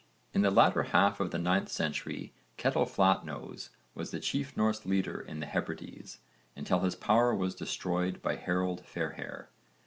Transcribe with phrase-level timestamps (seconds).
[0.33, 5.21] In the latter half of the 9th century Ketill Flatnose was the chief Norse leader
[5.21, 6.17] in the Hebrides
[6.55, 9.49] until his power was destroyed by Harold Fairhair.